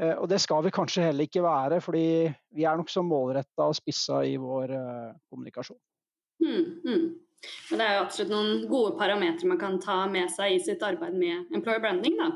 Eh, 0.01 0.15
og 0.15 0.29
det 0.31 0.41
skal 0.43 0.63
vi 0.65 0.75
kanskje 0.75 1.09
heller 1.09 1.29
ikke 1.29 1.45
være, 1.45 1.81
fordi 1.85 2.07
vi 2.55 2.69
er 2.69 2.79
nokså 2.79 3.05
målretta 3.07 3.69
og 3.69 3.77
spissa 3.77 4.23
i 4.27 4.37
vår 4.41 4.77
eh, 4.77 5.11
kommunikasjon. 5.31 5.81
Mm, 6.43 6.65
mm. 6.87 7.05
Det 7.73 7.83
er 7.83 7.97
jo 7.97 8.05
absolutt 8.05 8.31
noen 8.31 8.63
gode 8.71 8.95
parametere 9.01 9.51
man 9.51 9.59
kan 9.59 9.81
ta 9.83 10.05
med 10.11 10.31
seg 10.31 10.55
i 10.55 10.63
sitt 10.63 10.83
arbeid 10.87 11.17
med 11.19 11.51
employer 11.55 11.83
branding. 11.83 12.21
Da. 12.21 12.31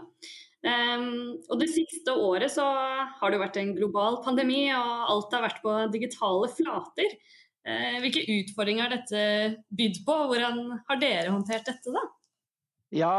Um, 0.67 1.37
og 1.47 1.61
Det 1.61 1.69
siste 1.71 2.11
året 2.11 2.51
så 2.51 2.65
har 2.67 3.31
det 3.31 3.39
jo 3.39 3.45
vært 3.45 3.59
en 3.61 3.75
global 3.77 4.21
pandemi, 4.25 4.67
og 4.75 5.11
alt 5.13 5.37
har 5.37 5.47
vært 5.47 5.63
på 5.63 5.75
digitale 5.95 6.51
flater. 6.57 7.17
Uh, 7.67 7.99
hvilke 8.03 8.25
utfordringer 8.41 8.87
har 8.87 8.97
dette 8.97 9.23
bydd 9.79 10.03
på, 10.07 10.21
hvordan 10.31 10.63
har 10.89 11.03
dere 11.03 11.31
håndtert 11.31 11.71
dette? 11.71 11.95
da? 11.95 12.05
Ja, 12.95 13.15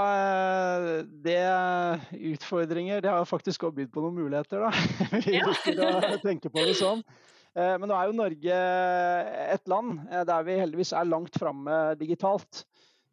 det 1.04 1.42
utfordringer 2.16 3.01
Det 3.04 3.12
har 3.12 3.25
faktisk 3.27 3.66
også 3.68 3.75
bydd 3.82 3.89
på 3.92 4.04
noen 4.04 4.16
muligheter, 4.16 4.63
da. 4.63 4.72
Vi 5.25 5.42
å 5.44 6.22
tenke 6.24 6.51
på 6.51 6.63
det 6.63 6.77
sånn. 6.80 7.04
Eh, 7.58 7.75
men 7.80 7.89
nå 7.89 7.98
er 7.98 8.08
jo 8.08 8.18
Norge 8.18 8.58
et 9.58 9.70
land 9.72 10.00
eh, 10.12 10.24
der 10.30 10.46
vi 10.48 10.60
heldigvis 10.62 10.94
er 10.96 11.10
langt 11.10 11.38
framme 11.39 11.77
digitalt. 12.00 12.63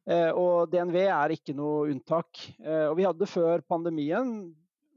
Eh, 0.05 0.31
og 0.37 0.69
DNV 0.73 0.99
er 1.07 1.33
ikke 1.33 1.55
noe 1.57 1.89
unntak. 1.93 2.43
Eh, 2.61 2.87
og 2.91 2.99
vi 2.99 3.07
hadde 3.09 3.31
før 3.31 3.65
pandemien 3.69 4.53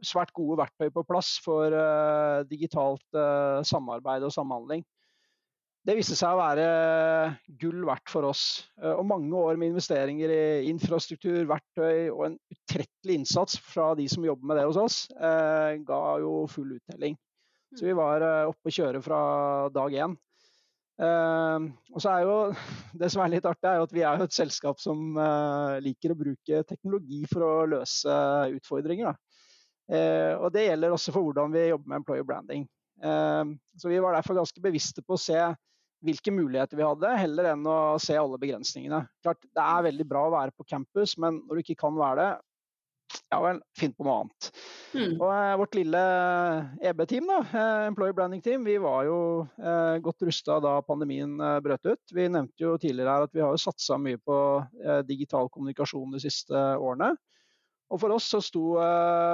svært 0.06 0.34
gode 0.36 0.60
verktøy 0.60 0.92
på 0.94 1.06
plass 1.08 1.38
for 1.42 1.74
eh, 1.74 2.44
digitalt 2.50 3.18
samarbeid 3.66 4.28
og 4.28 4.34
samhandling. 4.36 4.86
Det 5.88 5.96
viste 5.96 6.18
seg 6.20 6.36
å 6.36 6.42
være 6.42 6.64
gull 7.62 7.86
verdt 7.88 8.12
for 8.12 8.28
oss. 8.28 8.42
Og 8.76 9.06
mange 9.08 9.32
år 9.40 9.56
med 9.56 9.72
investeringer 9.72 10.34
i 10.36 10.68
infrastruktur, 10.68 11.46
verktøy 11.48 12.10
og 12.12 12.26
en 12.26 12.36
utrettelig 12.52 13.22
innsats 13.22 13.56
fra 13.64 13.94
de 13.96 14.10
som 14.12 14.26
jobber 14.28 14.52
med 14.52 14.60
det 14.60 14.66
hos 14.68 14.82
oss, 14.82 14.98
ga 15.16 16.02
jo 16.20 16.42
full 16.52 16.76
uttelling. 16.76 17.16
Så 17.72 17.88
vi 17.88 17.96
var 17.96 18.26
oppe 18.50 18.68
å 18.68 18.76
kjøre 18.82 19.00
fra 19.06 19.22
dag 19.72 19.96
én. 19.96 20.18
Uh, 20.98 21.68
og 21.94 22.01
så 22.01 22.10
er 22.10 22.24
jo 22.25 22.38
Det 23.01 23.12
som 23.13 23.22
er 23.22 23.36
litt 23.36 23.46
artig, 23.46 23.68
er 23.70 23.77
jo 23.77 23.86
at 23.86 23.94
vi 23.94 24.01
er 24.01 24.18
jo 24.18 24.25
et 24.25 24.34
selskap 24.34 24.80
som 24.82 25.18
uh, 25.20 25.77
liker 25.84 26.16
å 26.16 26.18
bruke 26.18 26.63
teknologi 26.66 27.22
for 27.30 27.46
å 27.46 27.51
løse 27.70 28.18
utfordringer. 28.58 29.13
Uh, 29.88 30.34
og 30.42 30.50
det 30.56 30.66
gjelder 30.68 30.96
også 30.96 31.13
for 31.13 31.27
hvordan 31.27 31.54
vi 31.54 31.70
jobber 31.70 31.94
med 31.94 32.01
employer 32.01 32.27
branding. 32.27 32.66
Ehm, 33.04 33.60
så 33.77 33.89
vi 33.89 34.00
var 34.00 34.13
derfor 34.13 34.39
ganske 34.39 34.62
bevisste 34.62 35.04
på 35.06 35.16
å 35.16 35.22
se 35.22 35.38
hvilke 36.06 36.32
muligheter 36.34 36.77
vi 36.77 36.86
hadde, 36.86 37.13
heller 37.18 37.51
enn 37.51 37.66
å 37.70 37.98
se 38.01 38.18
alle 38.18 38.39
begrensningene. 38.42 39.04
Klart, 39.25 39.42
Det 39.42 39.63
er 39.63 39.88
veldig 39.89 40.06
bra 40.06 40.27
å 40.27 40.34
være 40.34 40.54
på 40.58 40.68
campus, 40.70 41.18
men 41.18 41.42
når 41.48 41.56
du 41.56 41.63
ikke 41.63 41.82
kan 41.86 41.98
være 41.98 42.18
det, 42.22 42.30
ja 43.27 43.39
vel, 43.43 43.60
finn 43.77 43.93
på 43.96 44.05
noe 44.07 44.22
annet. 44.22 44.50
Mm. 44.96 45.15
Og 45.19 45.27
eh, 45.27 45.53
Vårt 45.60 45.77
lille 45.77 46.01
EB-team, 46.89 47.27
da, 47.29 47.39
Employer 47.88 48.15
Branding 48.15 48.43
Team, 48.43 48.65
vi 48.67 48.77
var 48.81 49.07
jo 49.07 49.19
eh, 49.60 49.98
godt 50.03 50.27
rusta 50.29 50.60
da 50.63 50.77
pandemien 50.88 51.36
eh, 51.36 51.57
brøt 51.63 51.89
ut. 51.89 52.03
Vi 52.15 52.27
nevnte 52.31 52.63
jo 52.63 52.75
tidligere 52.79 53.17
her 53.17 53.27
at 53.27 53.36
vi 53.36 53.43
har 53.43 53.55
jo 53.55 53.63
satsa 53.67 54.00
mye 54.01 54.19
på 54.24 54.38
digital 55.07 55.51
kommunikasjon 55.51 56.15
de 56.15 56.24
siste 56.24 56.55
årene. 56.77 57.13
Og 57.88 58.01
For 58.01 58.12
oss 58.12 58.25
så 58.27 58.41
sto 58.43 58.75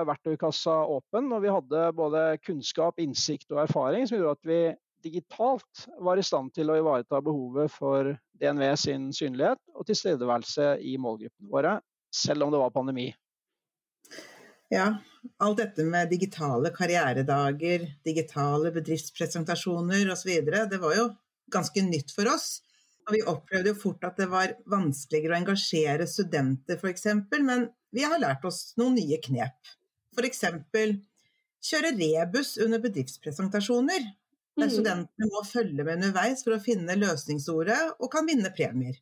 verktøykassa 0.06 0.76
åpen, 0.94 1.32
og 1.34 1.42
vi 1.42 1.50
hadde 1.50 1.88
både 1.98 2.22
kunnskap, 2.46 3.00
innsikt 3.02 3.50
og 3.50 3.64
erfaring 3.64 4.06
som 4.06 4.20
gjorde 4.20 4.36
at 4.38 4.50
vi 4.50 4.60
digitalt 5.04 5.88
var 6.06 6.22
i 6.22 6.26
stand 6.26 6.54
til 6.54 6.70
å 6.70 6.78
ivareta 6.78 7.18
behovet 7.26 7.74
for 7.74 8.14
DNV 8.40 8.68
sin 8.80 9.10
synlighet 9.16 9.60
og 9.74 9.90
tilstedeværelse 9.90 10.76
i 10.86 10.94
målgruppene 11.02 11.50
våre, 11.50 11.74
selv 12.14 12.46
om 12.46 12.54
det 12.54 12.62
var 12.62 12.78
pandemi. 12.78 13.10
Ja, 14.74 14.88
alt 15.38 15.60
dette 15.60 15.84
med 15.86 16.10
digitale 16.10 16.72
karrieredager, 16.74 17.86
digitale 18.06 18.72
bedriftspresentasjoner 18.74 20.10
osv., 20.12 20.32
det 20.72 20.80
var 20.82 20.96
jo 20.98 21.10
ganske 21.54 21.84
nytt 21.86 22.14
for 22.16 22.32
oss. 22.34 22.64
Og 23.06 23.18
vi 23.18 23.22
opplevde 23.28 23.74
jo 23.74 23.80
fort 23.80 24.06
at 24.08 24.18
det 24.18 24.30
var 24.32 24.56
vanskeligere 24.72 25.36
å 25.36 25.42
engasjere 25.42 26.08
studenter 26.10 26.80
f.eks., 26.80 27.06
men 27.44 27.68
vi 27.94 28.06
har 28.08 28.22
lært 28.22 28.46
oss 28.50 28.74
noen 28.80 28.98
nye 28.98 29.20
knep. 29.22 29.74
F.eks. 30.16 30.44
kjøre 31.70 31.94
rebus 32.00 32.56
under 32.64 32.82
bedriftspresentasjoner, 32.82 34.10
der 34.58 34.70
mm. 34.70 34.74
studentene 34.74 35.30
må 35.30 35.44
følge 35.46 35.84
med 35.84 36.00
underveis 36.00 36.46
for 36.46 36.56
å 36.56 36.64
finne 36.64 36.98
løsningsordet 36.98 37.80
og 38.00 38.10
kan 38.14 38.26
vinne 38.30 38.54
premier. 38.56 38.98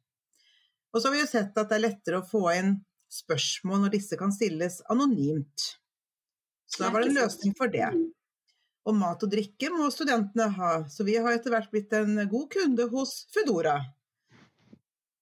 Og 0.92 1.00
så 1.00 1.08
har 1.08 1.16
vi 1.16 1.24
jo 1.24 1.32
sett 1.32 1.56
at 1.56 1.70
det 1.70 1.78
er 1.78 1.88
lettere 1.88 2.20
å 2.20 2.28
få 2.28 2.50
inn 2.58 2.80
spørsmål 3.12 3.86
når 3.86 3.96
disse 3.98 4.18
kan 4.20 4.34
stilles 4.34 4.80
anonymt. 4.92 5.68
Så 6.72 6.84
da 6.84 6.92
var 6.94 7.04
det 7.04 7.12
en 7.12 7.20
løsning 7.20 7.56
for 7.58 7.72
det. 7.72 7.90
Og 8.88 8.96
mat 8.98 9.22
og 9.22 9.30
drikke 9.30 9.70
må 9.76 9.90
studentene 9.94 10.48
ha, 10.56 10.72
så 10.90 11.06
vi 11.06 11.18
har 11.20 11.36
etter 11.36 11.54
hvert 11.54 11.70
blitt 11.74 11.92
en 11.94 12.16
god 12.32 12.48
kunde 12.54 12.88
hos 12.94 13.26
Foodora. 13.36 13.78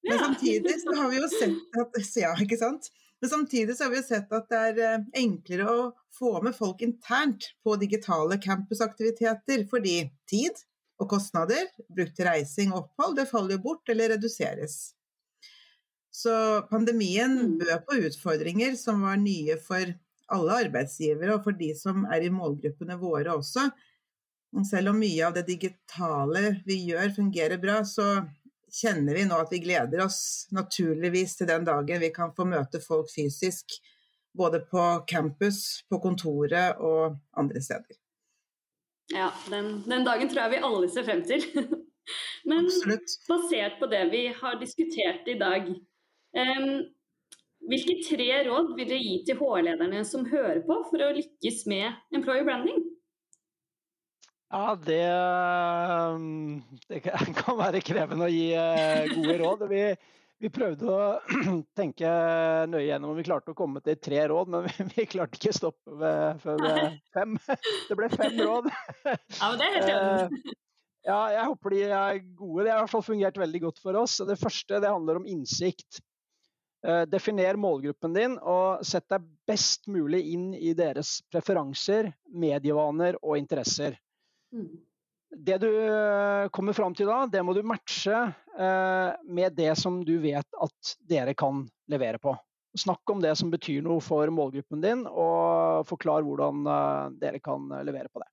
Men 0.05 0.19
samtidig 0.19 0.77
så 0.81 0.96
har 0.96 1.10
vi 1.12 1.19
jo 1.19 1.27
sett 1.31 1.79
at 1.81 1.98
Ja, 2.24 2.31
ikke 2.39 2.60
sant? 2.60 2.88
Men 3.19 3.29
samtidig 3.29 3.75
så 3.75 3.84
har 3.84 3.91
vi 3.91 4.03
sett 4.03 4.31
at 4.31 4.48
det 4.51 4.60
er 4.69 4.79
eh, 4.86 5.08
enklere 5.22 5.67
å 5.67 5.81
få 6.15 6.38
med 6.46 6.55
folk 6.55 6.86
internt 6.86 7.50
på 7.65 7.75
digitale 7.81 8.38
campusaktiviteter, 8.39 9.65
fordi 9.72 10.05
tid 10.29 10.62
og 11.00 11.10
kostnader 11.12 11.67
brukt 11.91 12.15
til 12.15 12.29
reising 12.29 12.72
og 12.72 12.86
opphold, 12.86 13.17
det 13.19 13.27
faller 13.27 13.58
jo 13.58 13.65
bort 13.65 13.91
eller 13.91 14.13
reduseres. 14.15 14.93
Så 16.12 16.62
pandemien 16.70 17.36
mm. 17.38 17.58
bød 17.60 17.86
på 17.88 18.00
utfordringer 18.08 18.75
som 18.80 19.04
var 19.06 19.20
nye 19.22 19.58
for 19.62 19.94
alle 20.30 20.58
arbeidsgivere, 20.66 21.36
og 21.36 21.46
for 21.46 21.58
de 21.58 21.70
som 21.78 22.06
er 22.10 22.25
i 22.25 22.34
målgruppene 22.34 22.98
våre 23.01 23.34
også. 23.38 23.70
Selv 24.66 24.94
om 24.94 25.00
mye 25.01 25.28
av 25.28 25.36
det 25.38 25.46
digitale 25.50 26.60
vi 26.66 26.80
gjør 26.89 27.13
fungerer 27.18 27.62
bra, 27.62 27.84
så 27.86 28.24
kjenner 28.74 29.18
vi 29.18 29.25
nå 29.30 29.38
at 29.42 29.54
vi 29.54 29.62
gleder 29.62 30.04
oss 30.06 30.50
naturligvis 30.54 31.38
til 31.38 31.50
den 31.50 31.66
dagen 31.66 32.01
vi 32.01 32.12
kan 32.13 32.34
få 32.38 32.46
møte 32.50 32.82
folk 32.82 33.10
fysisk. 33.13 33.78
Både 34.38 34.62
på 34.62 34.84
campus, 35.10 35.82
på 35.89 35.98
kontoret 36.01 36.78
og 36.86 37.18
andre 37.38 37.62
steder. 37.66 37.98
Ja, 39.10 39.32
den, 39.50 39.80
den 39.89 40.06
dagen 40.06 40.30
tror 40.30 40.46
jeg 40.46 40.54
vi 40.54 40.66
alle 40.70 40.89
ser 40.94 41.06
frem 41.08 41.24
til. 41.25 41.46
Men 42.50 42.66
Absolutt. 42.66 43.16
basert 43.30 43.80
på 43.82 43.89
det 43.89 44.04
vi 44.13 44.28
har 44.38 44.60
diskutert 44.62 45.28
i 45.30 45.38
dag, 45.38 45.66
hvilke 47.69 48.00
tre 48.05 48.29
råd 48.48 48.75
vil 48.77 48.88
dere 48.88 49.01
gi 49.01 49.17
til 49.27 49.39
HR-lederne 49.39 50.05
som 50.07 50.27
hører 50.29 50.62
på, 50.65 50.79
for 50.89 51.03
å 51.05 51.12
lykkes 51.17 51.65
med 51.69 52.15
employer 52.15 52.48
branding? 52.48 52.81
Ja, 54.50 54.74
det, 54.81 55.03
det, 56.89 57.01
kan 57.41 57.59
være 57.59 57.83
krevende 57.86 58.25
å 58.25 58.31
gi 58.33 58.48
eh, 58.57 59.12
gode 59.13 59.36
råd. 59.43 59.65
Vi, 59.69 59.83
vi, 60.41 60.50
prøvde 60.53 60.89
å 60.89 61.03
tenke 61.77 62.13
nøye 62.71 62.88
gjennom 62.88 63.13
om 63.13 63.19
vi 63.19 63.27
klarte 63.27 63.53
å 63.53 63.57
komme 63.57 63.83
til 63.86 64.00
tre 64.01 64.24
råd, 64.31 64.50
men 64.55 64.65
vi, 64.69 64.88
vi 64.95 65.05
klarte 65.12 65.38
ikke 65.38 65.53
å 65.53 65.59
stoppe 65.59 66.00
ved, 66.01 66.41
før 66.41 66.65
ved 66.65 66.98
fem. 67.13 67.38
Det 67.91 68.00
ble 68.00 68.09
fem 68.15 68.41
råd. 68.41 68.71
Ja, 69.05 69.51
men 69.51 69.62
det 69.62 69.69
er 69.69 69.77
helt. 69.77 69.93
Eh, 69.93 70.57
ja, 71.05 71.21
jeg 71.31 71.45
håper 71.48 71.74
de 71.74 71.86
er 71.86 72.17
gode. 72.25 72.65
Det 72.65 72.74
har 72.74 72.81
i 72.81 72.83
hvert 72.83 72.91
fall 72.91 73.05
fungert 73.05 73.38
veldig 73.39 73.62
godt 73.67 73.86
for 73.86 74.01
oss. 74.01 74.17
Det 74.25 74.41
første 74.41 74.81
det 74.81 74.89
handler 74.89 75.21
om 75.21 75.29
innsikt. 75.29 76.01
Eh, 76.88 77.01
definer 77.01 77.57
målgruppen 77.59 78.13
din, 78.15 78.38
og 78.39 78.86
sett 78.88 79.09
deg 79.12 79.25
best 79.48 79.89
mulig 79.91 80.21
inn 80.31 80.53
i 80.55 80.71
deres 80.77 81.17
preferanser, 81.31 82.13
medievaner 82.31 83.17
og 83.19 83.36
interesser. 83.39 83.98
Mm. 84.55 84.77
Det 85.29 85.57
du 85.62 85.67
eh, 85.67 86.48
kommer 86.55 86.74
fram 86.74 86.95
til 86.95 87.12
da, 87.12 87.25
det 87.27 87.43
må 87.43 87.54
du 87.54 87.65
matche 87.67 88.15
eh, 88.15 89.10
med 89.27 89.60
det 89.60 89.73
som 89.77 89.99
du 90.08 90.15
vet 90.23 90.47
at 90.63 90.95
dere 91.12 91.36
kan 91.38 91.65
levere 91.91 92.21
på. 92.23 92.34
Snakk 92.80 93.12
om 93.12 93.19
det 93.19 93.36
som 93.36 93.51
betyr 93.51 93.84
noe 93.84 93.99
for 93.99 94.32
målgruppen 94.32 94.80
din, 94.80 95.04
og 95.10 95.84
forklar 95.89 96.23
hvordan 96.23 96.63
dere 97.19 97.41
kan 97.43 97.65
levere 97.82 98.12
på 98.13 98.21
det. 98.21 98.30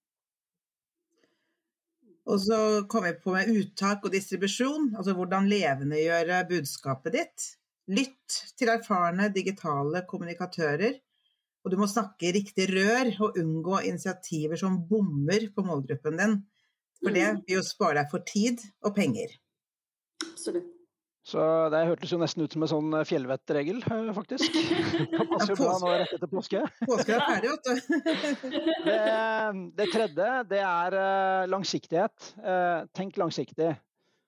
Og 2.27 2.43
så 2.43 2.59
kommer 2.91 3.15
vi 3.15 3.23
på 3.23 3.33
med 3.33 3.51
uttak 3.55 4.05
og 4.05 4.13
distribusjon, 4.13 4.91
altså 4.99 5.15
hvordan 5.17 5.49
levendegjøre 5.51 6.43
budskapet 6.51 7.17
ditt. 7.17 7.47
Lytt 7.87 8.26
til 8.57 8.73
erfarne 8.73 9.29
digitale 9.35 10.03
kommunikatører 10.09 10.97
og 11.67 11.73
du 11.75 11.81
må 11.81 11.89
snakke 11.91 12.31
riktig 12.31 12.69
rør 12.71 13.09
og 13.27 13.41
unngå 13.41 13.81
initiativer 13.89 14.59
som 14.61 14.79
bommer 14.87 15.49
på 15.51 15.65
målgruppen 15.67 16.21
din. 16.21 16.39
For 17.03 17.11
det 17.11 17.25
mm. 17.27 17.41
vil 17.43 17.59
jo 17.59 17.67
spare 17.67 17.99
deg 17.99 18.13
for 18.13 18.23
tid 18.29 18.63
og 18.87 18.95
penger. 18.95 19.35
Absolutt. 20.23 20.71
Så 21.27 21.43
det 21.75 21.81
hørtes 21.89 22.13
jo 22.15 22.21
nesten 22.23 22.45
ut 22.47 22.53
som 22.55 22.63
en 22.63 22.71
sånn 22.71 22.93
eh, 22.95 23.03
fjellvettregel, 23.09 23.81
eh, 23.83 24.11
faktisk. 24.15 24.59
Det 25.11 25.25
passer 25.33 25.51
jo 25.51 25.57
bra 25.59 25.73
nå 25.83 25.89
rett 25.91 26.13
etter 26.15 26.31
påske. 26.31 26.61
Påske 26.87 27.17
er 27.17 27.25
ferdig, 27.27 27.51
vet 27.51 27.67
du. 27.67 27.89
Det, 28.87 29.01
det 29.81 29.89
tredje, 29.91 30.29
det 30.53 30.61
er 30.63 30.99
eh, 31.01 31.49
langsiktighet. 31.51 32.31
Tenk 32.95 33.19
langsiktig. 33.19 33.73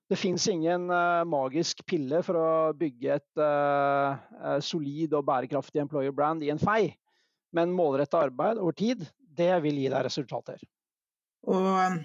Det 0.08 0.16
fins 0.16 0.46
ingen 0.48 0.86
magisk 1.28 1.82
pille 1.84 2.22
for 2.24 2.38
å 2.40 2.50
bygge 2.72 3.18
et 3.18 4.64
solid 4.64 5.12
og 5.12 5.26
bærekraftig 5.28 5.82
employer 5.82 6.14
brand 6.16 6.40
i 6.46 6.48
en 6.48 6.62
fei. 6.62 6.94
Men 7.52 7.74
målretta 7.76 8.22
arbeid 8.24 8.56
over 8.56 8.72
tid, 8.72 9.04
det 9.36 9.52
vil 9.66 9.76
gi 9.82 9.90
deg 9.92 10.06
resultater. 10.06 10.64
Og 11.44 12.00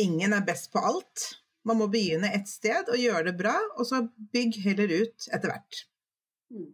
ingen 0.00 0.32
er 0.32 0.46
best 0.48 0.72
på 0.72 0.80
alt. 0.80 1.28
Man 1.68 1.78
må 1.78 1.86
begynne 1.90 2.32
et 2.34 2.48
sted 2.50 2.88
og 2.90 2.98
gjøre 2.98 3.28
det 3.30 3.36
bra, 3.38 3.54
og 3.78 3.86
så 3.86 4.02
bygg 4.34 4.58
heller 4.64 4.94
ut 5.02 5.28
etter 5.30 5.52
hvert. 5.52 5.82
Mm. 6.50 6.70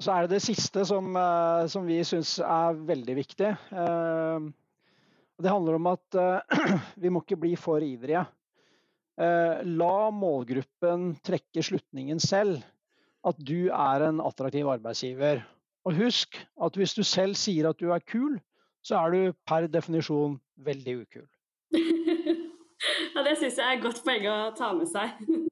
Så 0.00 0.14
er 0.14 0.24
det 0.24 0.38
det 0.38 0.44
siste 0.44 0.84
som, 0.88 1.12
uh, 1.16 1.66
som 1.68 1.84
vi 1.88 1.98
syns 2.08 2.38
er 2.40 2.76
veldig 2.88 3.16
viktig. 3.18 3.50
Uh, 3.72 4.48
det 5.40 5.52
handler 5.52 5.76
om 5.76 5.88
at 5.92 6.20
uh, 6.20 6.60
vi 7.02 7.12
må 7.12 7.24
ikke 7.24 7.40
bli 7.40 7.52
for 7.60 7.84
ivrige. 7.84 8.24
La 9.20 9.96
målgruppen 10.16 11.10
trekke 11.26 11.64
slutningen 11.66 12.22
selv. 12.24 12.62
At 13.26 13.36
du 13.36 13.68
er 13.68 14.06
en 14.06 14.22
attraktiv 14.24 14.68
arbeidsgiver. 14.72 15.42
Og 15.84 15.96
husk 15.96 16.38
at 16.64 16.76
hvis 16.76 16.96
du 16.96 17.02
selv 17.04 17.36
sier 17.36 17.68
at 17.68 17.80
du 17.80 17.90
er 17.92 18.04
kul, 18.04 18.38
så 18.84 19.02
er 19.04 19.12
du 19.12 19.38
per 19.48 19.68
definisjon 19.68 20.38
veldig 20.64 20.96
ukul. 21.02 21.26
ja, 23.14 23.24
det 23.24 23.36
syns 23.40 23.60
jeg 23.60 23.66
er 23.66 23.76
et 23.76 23.84
godt 23.84 24.02
poeng 24.04 24.28
å 24.30 24.38
ta 24.56 24.72
med 24.76 24.90
seg. 24.90 25.16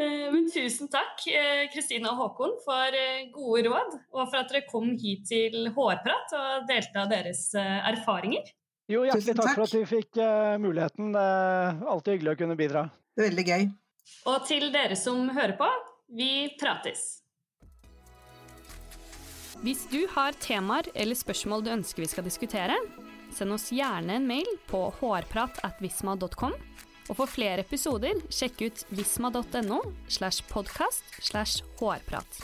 Eh, 0.00 0.30
men 0.32 0.46
tusen 0.48 0.88
takk, 0.88 1.18
eh, 1.28 1.66
Kristine 1.68 2.08
og 2.08 2.20
Håkon, 2.22 2.54
for 2.64 2.94
eh, 2.96 3.26
gode 3.34 3.66
råd, 3.66 3.98
og 4.14 4.30
for 4.30 4.38
at 4.38 4.48
dere 4.48 4.62
kom 4.64 4.94
hit 4.96 5.26
til 5.28 5.66
Hårprat 5.74 6.32
og 6.38 6.70
delte 6.70 7.02
av 7.02 7.10
deres 7.10 7.42
erfaringer. 7.58 8.48
Jo, 8.90 9.04
hjertelig 9.06 9.36
takk, 9.36 9.46
takk 9.46 9.54
for 9.54 9.68
at 9.68 9.76
vi 9.76 9.84
fikk 9.86 10.18
muligheten. 10.62 11.12
Det 11.14 11.22
er 11.22 11.84
Alltid 11.92 12.16
hyggelig 12.16 12.34
å 12.34 12.40
kunne 12.42 12.58
bidra. 12.58 12.88
Det 13.14 13.22
er 13.22 13.30
veldig 13.30 13.46
gøy. 13.46 13.64
Og 14.30 14.46
til 14.48 14.70
dere 14.74 14.98
som 14.98 15.28
hører 15.30 15.54
på, 15.58 15.68
vi 16.18 16.30
prates. 16.58 17.20
Hvis 19.60 19.84
du 19.92 20.06
har 20.14 20.32
temaer 20.40 20.88
eller 20.94 21.18
spørsmål 21.18 21.66
du 21.66 21.70
ønsker 21.74 22.00
vi 22.00 22.08
skal 22.08 22.24
diskutere, 22.24 22.78
send 23.36 23.52
oss 23.52 23.68
gjerne 23.74 24.16
en 24.16 24.28
mail 24.28 24.48
på 24.70 24.86
hårprat.visma.com. 25.00 26.56
Og 27.10 27.18
for 27.18 27.28
flere 27.28 27.64
episoder, 27.66 28.22
sjekk 28.32 28.64
ut 28.64 28.84
visma.no 28.94 29.82
slash 30.08 30.46
podkast 30.48 31.20
slash 31.20 31.66
hårprat. 31.80 32.40